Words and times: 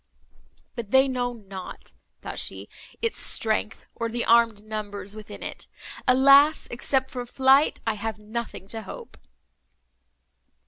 "But 0.73 0.89
they 0.89 1.07
know 1.07 1.31
not," 1.31 1.93
thought 2.23 2.39
she, 2.39 2.67
"its 3.03 3.19
strength, 3.19 3.85
or 3.93 4.09
the 4.09 4.25
armed 4.25 4.63
numbers 4.63 5.15
within 5.15 5.43
it. 5.43 5.67
Alas! 6.07 6.67
except 6.71 7.11
from 7.11 7.27
flight, 7.27 7.81
I 7.85 7.93
have 7.93 8.17
nothing 8.17 8.67
to 8.69 8.81
hope!" 8.81 9.15